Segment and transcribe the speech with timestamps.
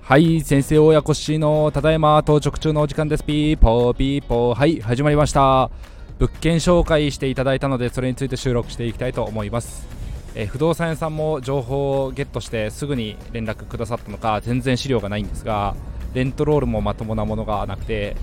[0.00, 3.24] はい先生親子しのただいま到着中のお時間です。
[3.24, 4.58] ピーポーピーポー。
[4.58, 5.70] はい始まりました。
[6.18, 9.86] 物件紹介していただいたのでそれについて収録していきたいと思います。
[10.34, 15.76] え不動産屋さんも情報をゲットしてすぐに連絡くださったのか全然資料がないんですが
[16.14, 18.16] レントロールもまともなものがなくて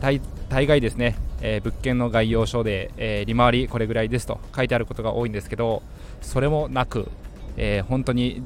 [0.00, 0.20] 大
[0.66, 1.16] 概ですね、
[1.46, 5.82] えー、物件の概要書で、えー、利回りこれぐらいですと書いてあることが多いんですけど
[6.22, 7.10] それもなく、
[7.58, 8.42] えー、本当に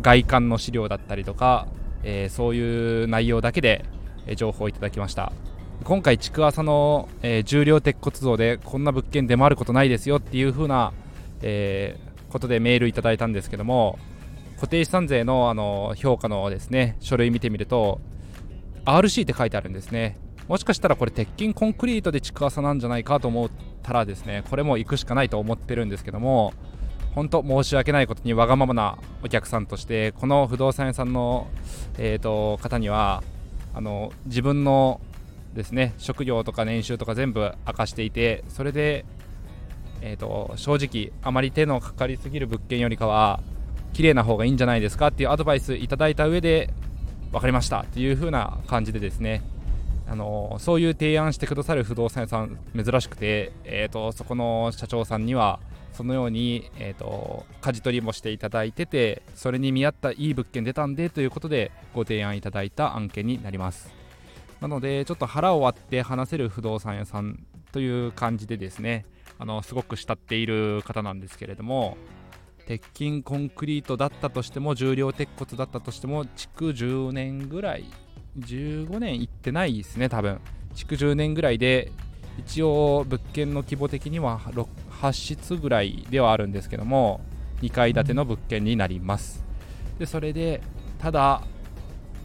[0.00, 1.66] 外観の資料だったりとか、
[2.02, 3.84] え、そういう内容だけで、
[4.36, 5.32] 情報をいただきました。
[5.84, 10.92] 今回築浅の、え、重量鉄骨像でこんな物件出回ることないですよっていう風な、
[11.42, 11.96] え、
[12.34, 13.96] ことでメールいただいたんですけども
[14.56, 18.00] 固定資産税のあの評価のですね書類見てみると
[18.84, 20.18] RC って書いてあるんですね。
[20.48, 23.50] もしかしたらこれ鉄筋コンクリートで築浅なんじゃないかと思っ
[23.82, 26.52] たらですねこれも行くしかないと思ってるんですけども
[27.14, 31.46] 本当申し訳ないことにわがままなお客さんとしてこの不動産屋さんの、
[31.96, 33.22] えーと、方には
[33.72, 35.00] あの自分の
[35.54, 39.04] ですね職業とか年収とか全部明かしていてそれで、
[40.02, 43.40] えーと、正直あまり手のかかりすぎる物件よりかは
[43.92, 46.70] 綺麗な方がいいんじゃないですかっていうアドバイスいただいた上で
[47.30, 49.42] 分かりましたという風な感じでですね
[50.06, 55.60] あのそういう提案してくださる不動産屋さん珍しくて、えーとそこの社長さんには
[55.94, 63.94] そのように、えーと、舵取りもしていただいててそれに見合ったいい物件出たんでということでご提案いただいた案件になります。
[64.60, 69.04] なのでちょっと腹を割って話せる不動産屋さんという感じでですね
[69.38, 71.96] あのすごく慕っている方なんですけれども
[72.66, 77.84] 鉄筋コンクリートだったとしても重量鉄骨だったとしても築10年ぐらい
[78.38, 80.40] 15年いってないですね多分。
[80.74, 81.92] 築10年ぐらいで
[82.38, 87.20] 一応物件の規模的には8室ぐらいではあるんですけども
[87.62, 89.44] 2階建ての物件になります。
[89.98, 90.60] でそれで
[90.98, 91.42] ただ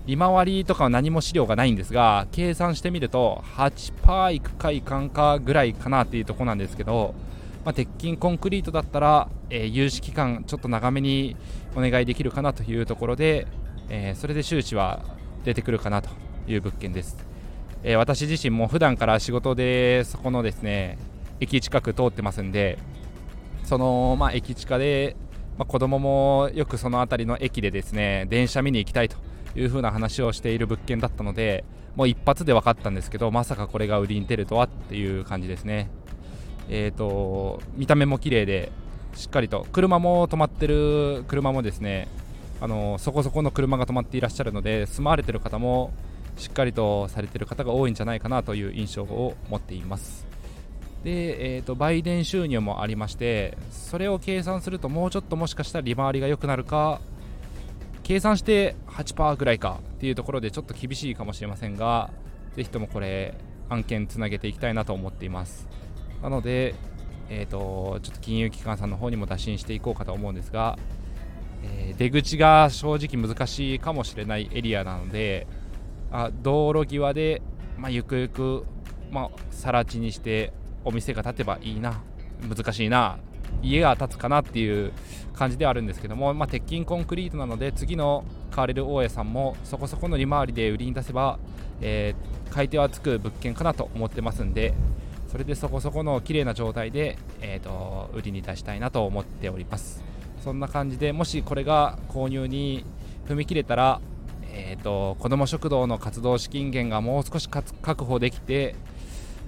[0.06, 7.14] 利回りとかは何も資料がないんですが計算してみると8%いくかいかんかぐらいかなっていうとこなんですけど、
[7.64, 11.36] まあ、鉄筋コンクリートだったら、えー、融資期間ちょっと長めに
[11.76, 13.46] お願いできるかなというところで、
[13.90, 15.04] えー、それで収支は
[15.44, 16.10] 出てくるかなと
[16.48, 17.18] いう物件です、
[17.84, 20.98] えー、私自身も普段から仕事でそこのですね
[21.40, 22.78] 駅近く通ってますんで
[23.64, 25.16] その、まあ、駅近で、
[25.58, 29.18] まあ、子供もよくその辺りの駅でですね電車見に行きたいと
[29.56, 31.64] いう風な話をしている物件だったので
[31.96, 35.90] もう一発で分かったんですけどまさかこれが売りに出るとはっていう感じですね。
[36.72, 38.72] えーと見た目も綺麗で
[39.16, 42.08] しっかりと車も止まってる車もですね
[42.62, 45.92] あのそこそこの車が止まっていらっしゃるので住まわれてる方も
[46.38, 50.28] しっかりとされてる方が多いんじゃないかなという印象を持っています。
[51.04, 57.00] で、えーと、売電収入もありましてそれを計算するともうちょっともしかしたら利回りが良くなるか
[58.04, 62.10] 計算して8%ぐらいかっていうところでちょっと厳しいかもしれませんが
[62.56, 63.36] ぜひともこれ
[63.70, 65.68] 案件つなげていきたいなと思っています。
[66.22, 66.76] なので、
[67.30, 70.78] えーと、ちょっと金融機関さんの方にも打診していこうかと思うんですが、
[71.64, 75.48] えー、出口が正直難しいかもしれないエリアなので
[76.12, 77.42] あ道路際で、
[77.78, 78.66] まあ、ゆくゆく、
[79.12, 80.54] まあ、更地にして
[80.84, 82.02] お店が建てばいいな
[82.48, 83.20] 難しいな
[83.62, 84.94] 家が建つかなっていう
[85.34, 91.40] 感じではあるんですけども、まあ、鉄筋コンクリートなので次の買われる大家さんもそこそこの利回りで売りに出せば、
[91.82, 94.74] えー、買い手はつく物件かなと思ってますんで
[95.28, 100.09] それでそこそこの綺麗な状態で、えーと、売りに出したいなと思っております。
[100.44, 102.86] そんな感じでもしこれが購入に
[103.28, 104.02] 踏み切れたら、
[104.52, 108.76] えーと子ども食堂の活動資金源がもう少し確保できて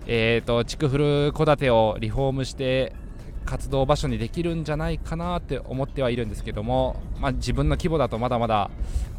[0.07, 2.93] えーと、築古戸建てをリフォームして
[3.45, 8.69] 活動場所にできるんじゃないかなって思ってはいるんですけども、まあ、自分の規模だとまだまだ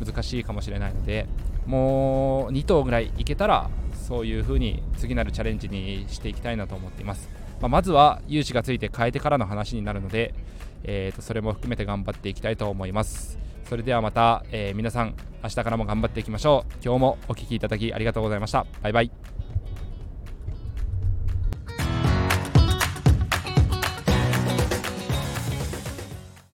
[0.04, 1.26] 難しいかもしれないので
[1.66, 3.70] もう2棟ぐらい行けたら
[4.08, 7.28] そういう風に次なるチャレンジにしていきたいなと思っています、
[7.62, 10.34] まあ、まずは融資がついて変えてからの話になるので、
[10.82, 13.38] えーと、それも含めて頑張っていきたいと思います。
[13.68, 16.72] それではまた、えー、皆さん明日からも頑張っていきましょう。
[16.84, 18.66] 今日もお聴きいただきありがとうございました。
[18.82, 19.41] バイバイ。